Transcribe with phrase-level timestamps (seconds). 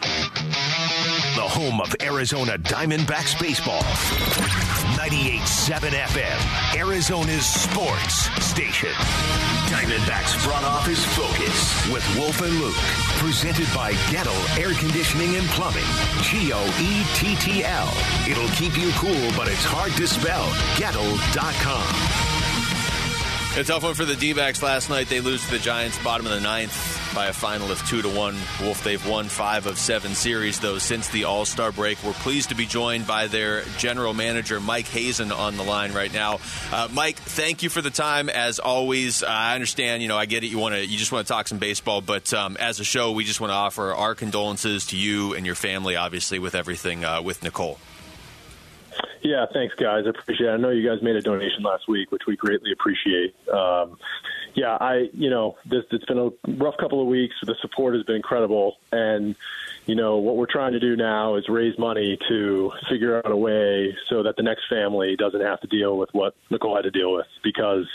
[0.00, 3.80] The home of Arizona Diamondbacks baseball.
[4.96, 8.90] 98.7 FM, Arizona's sports station.
[9.68, 12.74] Diamondbacks front office focus with Wolf and Luke.
[13.18, 15.84] Presented by Goettl Air Conditioning and Plumbing.
[16.22, 17.92] G O E T T L.
[18.28, 20.46] It'll keep you cool, but it's hard to spell.
[20.76, 22.36] Goettl.com.
[23.58, 25.08] A tough one for the D-backs last night.
[25.08, 28.10] They lose to the Giants, bottom of the ninth, by a final of two to
[28.10, 28.36] one.
[28.60, 31.96] Wolf, they've won five of seven series though since the All Star break.
[32.04, 36.12] We're pleased to be joined by their general manager Mike Hazen on the line right
[36.12, 36.40] now.
[36.70, 39.22] Uh, Mike, thank you for the time as always.
[39.22, 40.48] Uh, I understand, you know, I get it.
[40.48, 43.12] You want to, you just want to talk some baseball, but um, as a show,
[43.12, 47.02] we just want to offer our condolences to you and your family, obviously, with everything
[47.02, 47.78] uh, with Nicole.
[49.22, 50.04] Yeah, thanks, guys.
[50.04, 50.52] I appreciate it.
[50.52, 53.34] I know you guys made a donation last week, which we greatly appreciate.
[53.48, 53.96] Um,
[54.56, 57.34] yeah, I, you know, this, it's been a rough couple of weeks.
[57.42, 58.78] The support has been incredible.
[58.90, 59.36] And,
[59.84, 63.36] you know, what we're trying to do now is raise money to figure out a
[63.36, 66.90] way so that the next family doesn't have to deal with what Nicole had to
[66.90, 67.86] deal with because,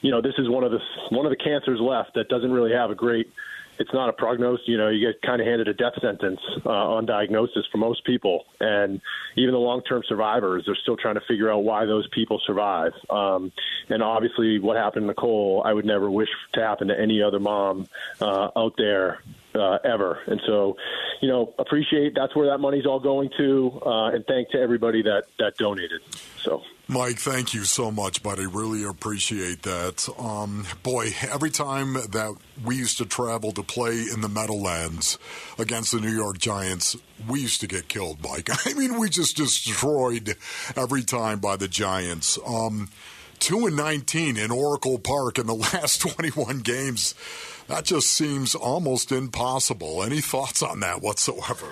[0.00, 0.80] you know, this is one of the,
[1.10, 3.32] one of the cancers left that doesn't really have a great
[3.78, 4.66] it's not a prognosis.
[4.66, 8.04] You know, you get kind of handed a death sentence uh, on diagnosis for most
[8.04, 9.00] people, and
[9.36, 12.92] even the long-term survivors are still trying to figure out why those people survive.
[13.10, 13.52] Um,
[13.88, 17.40] and obviously, what happened to Nicole, I would never wish to happen to any other
[17.40, 17.88] mom
[18.20, 19.20] uh, out there
[19.54, 20.18] uh, ever.
[20.26, 20.76] And so,
[21.20, 25.02] you know, appreciate that's where that money's all going to, uh, and thank to everybody
[25.02, 26.00] that that donated.
[26.42, 26.62] So.
[26.88, 28.44] Mike, thank you so much, buddy.
[28.44, 30.08] Really appreciate that.
[30.18, 35.18] Um, boy, every time that we used to travel to play in the Meadowlands
[35.58, 38.48] against the New York Giants, we used to get killed, Mike.
[38.66, 40.36] I mean, we just destroyed
[40.76, 42.38] every time by the Giants.
[42.46, 42.90] Um,
[43.42, 47.14] two and nineteen in Oracle Park in the last twenty-one games.
[47.68, 50.02] That just seems almost impossible.
[50.02, 51.68] Any thoughts on that whatsoever?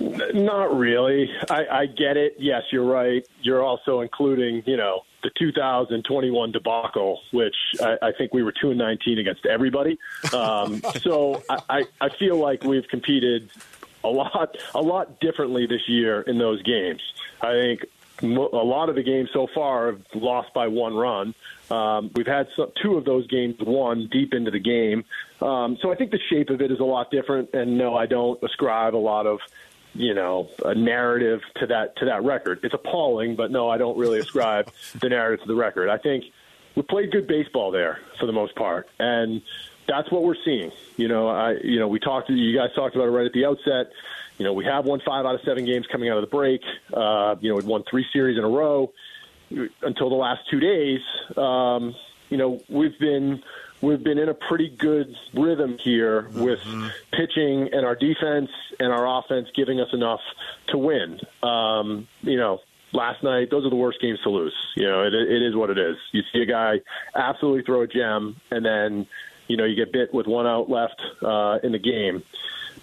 [0.00, 1.30] Not really.
[1.50, 2.36] I, I get it.
[2.38, 3.26] Yes, you're right.
[3.42, 8.70] You're also including, you know, the 2021 debacle, which I, I think we were two
[8.70, 9.98] and 19 against everybody.
[10.32, 13.50] Um, so I, I feel like we've competed
[14.02, 17.02] a lot, a lot differently this year in those games.
[17.40, 17.84] I think
[18.22, 21.34] a lot of the games so far have lost by one run.
[21.70, 25.04] Um, we've had some, two of those games won deep into the game.
[25.40, 27.50] Um, so I think the shape of it is a lot different.
[27.54, 29.40] And no, I don't ascribe a lot of
[29.94, 32.60] you know a narrative to that to that record.
[32.62, 35.88] It's appalling, but no, I don't really ascribe the narrative to the record.
[35.88, 36.24] I think
[36.74, 39.42] we played good baseball there for the most part, and
[39.86, 40.70] that's what we're seeing.
[40.96, 43.32] You know, I you know we talked to you guys talked about it right at
[43.32, 43.92] the outset.
[44.38, 46.62] You know, we have won five out of seven games coming out of the break.
[46.92, 48.92] Uh, you know, we'd won three series in a row
[49.82, 51.00] until the last two days.
[51.36, 51.94] Um,
[52.30, 53.42] you know, we've been
[53.82, 56.88] we've been in a pretty good rhythm here with mm-hmm.
[57.12, 60.20] pitching and our defense and our offense giving us enough
[60.68, 61.20] to win.
[61.42, 62.60] Um, you know,
[62.92, 64.54] last night, those are the worst games to lose.
[64.76, 65.96] You know, it, it is what it is.
[66.12, 66.80] You see a guy
[67.14, 69.06] absolutely throw a gem, and then,
[69.48, 72.22] you know, you get bit with one out left uh, in the game.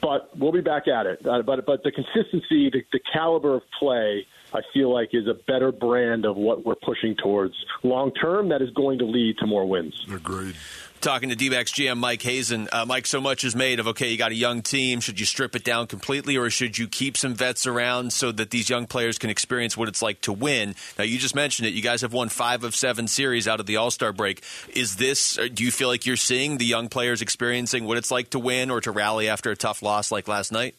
[0.01, 1.25] But we'll be back at it.
[1.25, 5.33] Uh, but but the consistency, the, the caliber of play, I feel like is a
[5.33, 8.49] better brand of what we're pushing towards long term.
[8.49, 10.05] That is going to lead to more wins.
[10.11, 10.55] Agreed
[11.01, 12.67] talking to D-backs GM Mike Hazen.
[12.71, 14.99] Uh, Mike, so much is made of okay, you got a young team.
[14.99, 18.51] Should you strip it down completely, or should you keep some vets around so that
[18.51, 20.75] these young players can experience what it's like to win?
[20.97, 21.73] Now, you just mentioned it.
[21.73, 24.43] You guys have won five of seven series out of the All Star break.
[24.73, 25.37] Is this?
[25.37, 28.39] Uh, do you feel like you're seeing the young players experiencing what it's like to
[28.39, 30.75] win or to rally after a tough loss like last night?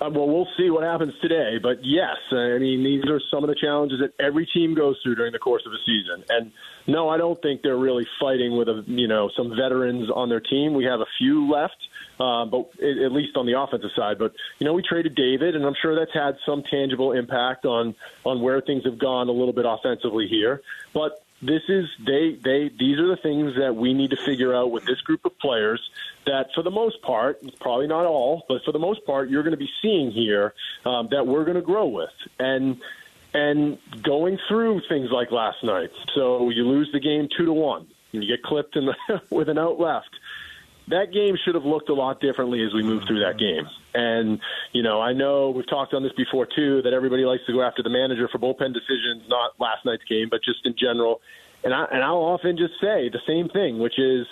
[0.00, 1.58] Uh, well, we'll see what happens today.
[1.62, 5.14] But yes, I mean, these are some of the challenges that every team goes through
[5.14, 6.24] during the course of a season.
[6.28, 6.52] And
[6.86, 10.40] no, I don't think they're really fighting with a you know some veterans on their
[10.40, 10.74] team.
[10.74, 11.76] We have a few left,
[12.18, 14.18] uh, but at least on the offensive side.
[14.18, 17.94] But you know, we traded David, and I'm sure that's had some tangible impact on
[18.24, 20.60] on where things have gone a little bit offensively here.
[20.92, 24.70] But this is they they these are the things that we need to figure out
[24.70, 25.80] with this group of players
[26.26, 29.52] that for the most part probably not all but for the most part you're going
[29.52, 30.54] to be seeing here
[30.84, 32.10] um, that we're going to grow with.
[32.38, 32.80] And
[33.32, 37.86] and going through things like last night so you lose the game two to one.
[38.12, 38.94] And you get clipped in the,
[39.30, 40.10] with an out left
[40.88, 43.66] that game should have looked a lot differently as we move through that game.
[43.94, 44.40] And,
[44.72, 47.62] you know, I know we've talked on this before too, that everybody likes to go
[47.62, 51.20] after the manager for bullpen decisions, not last night's game, but just in general.
[51.62, 54.26] And I and I'll often just say the same thing, which is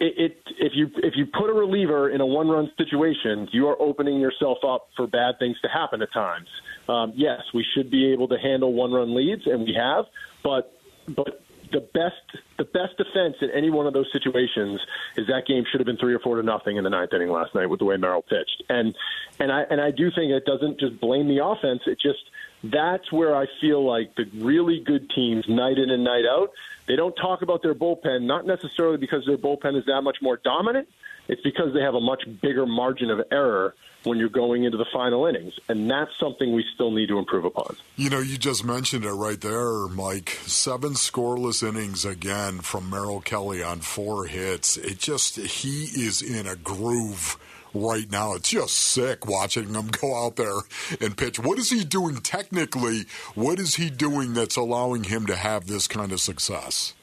[0.00, 3.68] it, it if you if you put a reliever in a one run situation, you
[3.68, 6.48] are opening yourself up for bad things to happen at times.
[6.88, 10.06] Um, yes, we should be able to handle one run leads, and we have,
[10.42, 10.76] but
[11.08, 11.40] but
[11.70, 14.80] the best the best defense in any one of those situations
[15.16, 17.30] is that game should have been three or four to nothing in the ninth inning
[17.30, 18.62] last night with the way Merrill pitched.
[18.68, 18.94] And
[19.38, 21.82] and I and I do think it doesn't just blame the offense.
[21.86, 22.20] It just
[22.64, 26.50] that's where I feel like the really good teams, night in and night out,
[26.88, 30.40] they don't talk about their bullpen, not necessarily because their bullpen is that much more
[30.42, 30.88] dominant.
[31.28, 33.74] It's because they have a much bigger margin of error
[34.04, 35.54] when you're going into the final innings.
[35.68, 37.76] And that's something we still need to improve upon.
[37.96, 40.38] You know, you just mentioned it right there, Mike.
[40.42, 44.76] Seven scoreless innings again from Merrill Kelly on four hits.
[44.76, 47.36] It just, he is in a groove
[47.74, 48.34] right now.
[48.34, 50.58] It's just sick watching him go out there
[51.00, 51.38] and pitch.
[51.38, 53.06] What is he doing technically?
[53.34, 56.94] What is he doing that's allowing him to have this kind of success?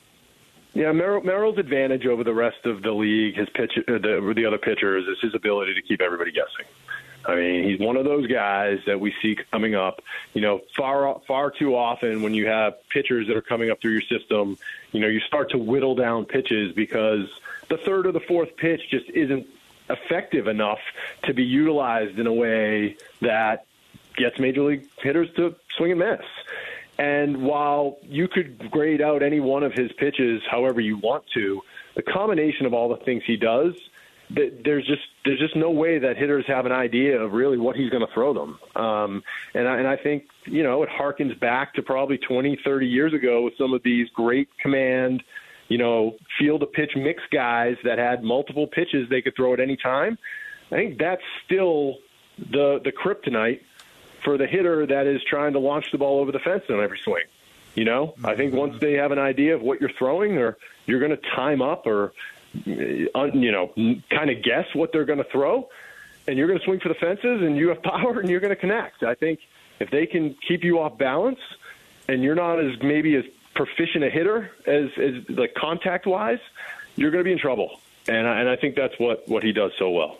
[0.73, 4.45] Yeah, Merrill, Merrill's advantage over the rest of the league, his pitch, uh, the, the
[4.45, 6.65] other pitchers, is his ability to keep everybody guessing.
[7.25, 10.01] I mean, he's one of those guys that we see coming up.
[10.33, 13.93] You know, far far too often when you have pitchers that are coming up through
[13.93, 14.57] your system,
[14.91, 17.29] you know, you start to whittle down pitches because
[17.69, 19.47] the third or the fourth pitch just isn't
[19.89, 20.79] effective enough
[21.23, 23.65] to be utilized in a way that
[24.15, 26.21] gets major league hitters to swing and miss.
[26.97, 31.61] And while you could grade out any one of his pitches however you want to,
[31.95, 33.73] the combination of all the things he does,
[34.29, 37.89] there's just there's just no way that hitters have an idea of really what he's
[37.89, 38.59] going to throw them.
[38.75, 39.23] Um,
[39.53, 43.13] and I, and I think you know it harkens back to probably 20, 30 years
[43.13, 45.23] ago with some of these great command
[45.69, 49.59] you know, field of pitch mix guys that had multiple pitches they could throw at
[49.59, 50.17] any time.
[50.71, 51.97] I think that's still
[52.37, 53.61] the the kryptonite
[54.23, 56.99] for the hitter that is trying to launch the ball over the fence on every
[56.99, 57.23] swing.
[57.75, 60.99] You know, I think once they have an idea of what you're throwing, or you're
[60.99, 62.13] going to time up, or
[62.55, 63.73] uh, you know,
[64.11, 65.69] kind of guess what they're going to throw,
[66.27, 68.53] and you're going to swing for the fences, and you have power, and you're going
[68.53, 69.01] to connect.
[69.03, 69.39] I think
[69.79, 71.39] if they can keep you off balance,
[72.07, 73.23] and you're not as maybe as
[73.55, 76.39] proficient a hitter as, as like contact wise,
[76.95, 77.79] you're going to be in trouble.
[78.07, 80.17] And I, and I think that's what, what he does so well.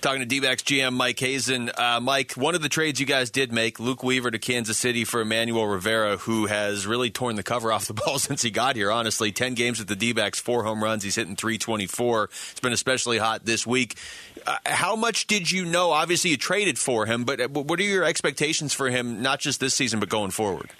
[0.00, 1.72] Talking to D-backs GM Mike Hazen.
[1.76, 5.04] Uh, Mike, one of the trades you guys did make, Luke Weaver to Kansas City
[5.04, 8.76] for Emmanuel Rivera, who has really torn the cover off the ball since he got
[8.76, 9.32] here, honestly.
[9.32, 11.02] 10 games with the D-backs, four home runs.
[11.02, 12.24] He's hitting 324.
[12.24, 13.98] It's been especially hot this week.
[14.46, 15.90] Uh, how much did you know?
[15.90, 19.58] Obviously, you traded for him, but uh, what are your expectations for him, not just
[19.58, 20.70] this season, but going forward?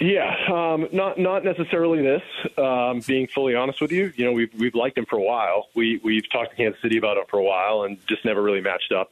[0.00, 2.22] Yeah, um, not not necessarily this.
[2.56, 5.68] Um, being fully honest with you, you know, we've we've liked him for a while.
[5.74, 8.60] We we've talked to Kansas City about him for a while, and just never really
[8.60, 9.10] matched up.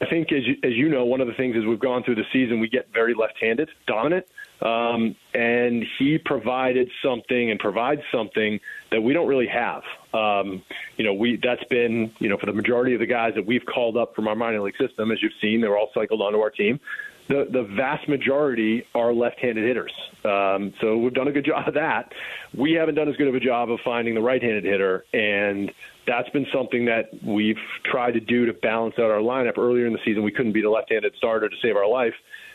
[0.00, 2.16] I think, as you, as you know, one of the things is we've gone through
[2.16, 4.26] the season, we get very left-handed, dominant,
[4.60, 8.58] um, and he provided something and provides something
[8.90, 9.82] that we don't really have.
[10.12, 10.62] Um,
[10.96, 13.64] you know, we that's been you know for the majority of the guys that we've
[13.64, 16.50] called up from our minor league system, as you've seen, they're all cycled onto our
[16.50, 16.80] team
[17.28, 19.92] the, the vast majority are left-handed hitters.
[20.24, 22.12] Um, so we've done a good job of that.
[22.56, 25.72] We haven't done as good of a job of finding the right-handed hitter, and
[26.06, 29.58] that's been something that we've tried to do to balance out our lineup.
[29.58, 32.14] Earlier in the season, we couldn't beat a left-handed starter to save our life.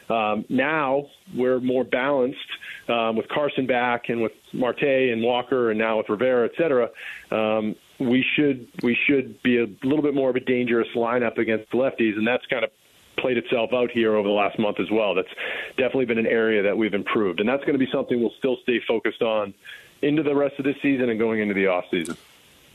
[0.10, 1.06] Um, now
[1.36, 2.39] we're more balanced
[2.88, 6.89] um, with Carson back and with Marte and Walker and now with Rivera, et cetera.
[7.30, 11.69] Um, we should we should be a little bit more of a dangerous lineup against
[11.71, 12.71] lefties, and that's kind of
[13.19, 15.16] played itself out here over the last month as well.
[15.16, 15.30] That's
[15.77, 18.57] definitely been an area that we've improved, and that's going to be something we'll still
[18.63, 19.54] stay focused on
[20.01, 22.18] into the rest of this season and going into the off season.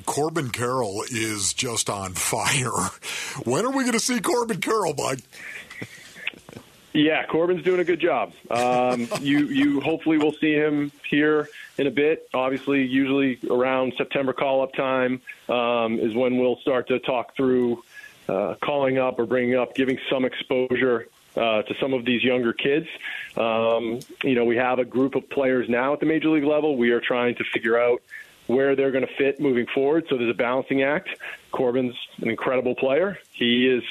[0.06, 2.70] Corbin Carroll is just on fire.
[3.44, 5.19] When are we going to see Corbin Carroll, Mike?
[6.93, 8.32] Yeah, Corbin's doing a good job.
[8.48, 12.29] Um, you you hopefully will see him here in a bit.
[12.32, 17.82] Obviously, usually around September call up time um, is when we'll start to talk through
[18.28, 22.52] uh, calling up or bringing up, giving some exposure uh, to some of these younger
[22.52, 22.86] kids.
[23.36, 26.76] Um, you know, we have a group of players now at the major league level.
[26.76, 28.02] We are trying to figure out
[28.46, 30.04] where they're going to fit moving forward.
[30.08, 31.08] So there's a balancing act.
[31.50, 33.19] Corbin's an incredible player.
[33.32, 33.82] He is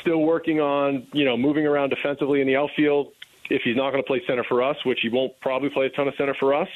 [0.00, 3.12] still working on, you know, moving around defensively in the outfield.
[3.50, 5.90] If he's not going to play center for us, which he won't probably play a
[5.90, 6.68] ton of center for us,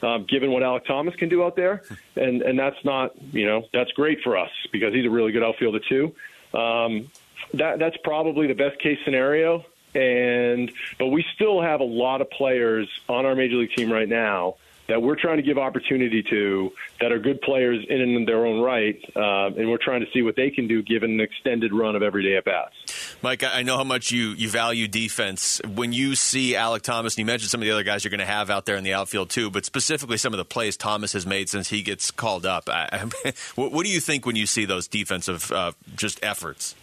[0.00, 1.82] um, given what Alec Thomas can do out there,
[2.16, 5.42] and and that's not, you know, that's great for us because he's a really good
[5.42, 6.14] outfielder too.
[6.54, 7.10] Um,
[7.54, 9.64] that that's probably the best case scenario.
[9.94, 14.08] And but we still have a lot of players on our major league team right
[14.08, 14.56] now
[14.88, 16.70] that we're trying to give opportunity to
[17.00, 20.06] that are good players in and in their own right, uh, and we're trying to
[20.12, 23.16] see what they can do given an extended run of everyday at bats.
[23.22, 25.60] Mike, I know how much you, you value defense.
[25.66, 28.20] When you see Alec Thomas, and you mentioned some of the other guys you're going
[28.20, 31.12] to have out there in the outfield too, but specifically some of the plays Thomas
[31.12, 32.68] has made since he gets called up.
[32.68, 33.08] I,
[33.54, 36.74] what, what, do you think when you see those defensive uh, just efforts?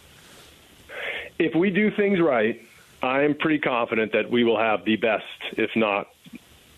[1.38, 2.60] If we do things right,
[3.02, 6.08] I'm pretty confident that we will have the best, if not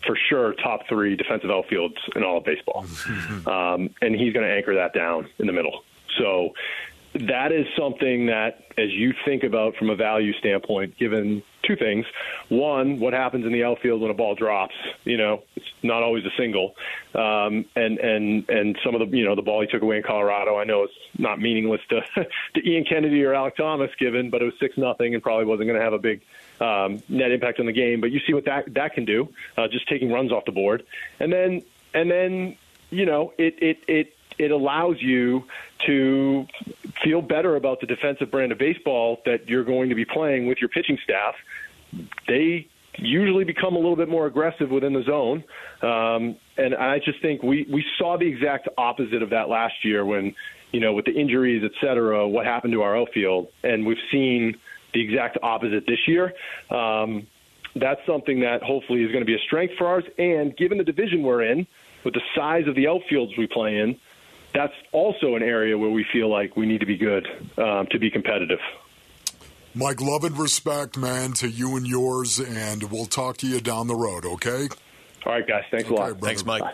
[0.05, 2.85] for sure top three defensive outfields in all of baseball.
[3.47, 5.83] um, and he's going to anchor that down in the middle.
[6.17, 6.53] So
[7.15, 12.05] that is something that, as you think about from a value standpoint, given two things.
[12.49, 14.75] One, what happens in the outfield when a ball drops?
[15.03, 16.75] You know, it's not always a single.
[17.15, 20.03] Um, and and and some of the you know the ball he took away in
[20.03, 22.01] Colorado, I know it's not meaningless to
[22.55, 25.67] to Ian Kennedy or Alec Thomas given, but it was six nothing and probably wasn't
[25.67, 26.21] going to have a big
[26.59, 28.01] um, net impact on the game.
[28.01, 30.83] But you see what that that can do, uh, just taking runs off the board,
[31.19, 32.57] and then and then
[32.89, 35.45] you know it it it it allows you
[35.85, 36.47] to
[37.03, 40.59] feel better about the defensive brand of baseball that you're going to be playing with
[40.59, 41.35] your pitching staff.
[42.27, 42.67] They
[42.97, 45.43] usually become a little bit more aggressive within the zone.
[45.81, 50.05] Um, and I just think we, we saw the exact opposite of that last year
[50.05, 50.35] when,
[50.71, 53.49] you know, with the injuries, et cetera, what happened to our outfield.
[53.63, 54.57] And we've seen
[54.93, 56.33] the exact opposite this year.
[56.69, 57.27] Um,
[57.75, 60.03] that's something that hopefully is going to be a strength for ours.
[60.19, 61.65] And given the division we're in,
[62.03, 63.97] with the size of the outfields we play in,
[64.53, 67.99] that's also an area where we feel like we need to be good um, to
[67.99, 68.59] be competitive.
[69.75, 73.87] Mike, love and respect, man, to you and yours, and we'll talk to you down
[73.87, 74.67] the road, okay?
[75.25, 75.63] All right, guys.
[75.71, 76.19] Thanks okay, a lot.
[76.19, 76.61] Thanks, Mike.
[76.61, 76.71] Bye.